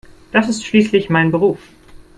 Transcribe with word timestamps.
Das 0.31 0.49
ist 0.49 0.65
schließlich 0.65 1.11
mein 1.11 1.29
Beruf. 1.29 1.59